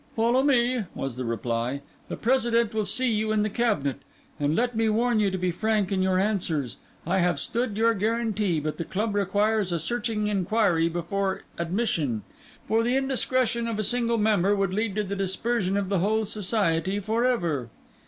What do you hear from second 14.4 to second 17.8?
would lead to the dispersion of the whole society for ever."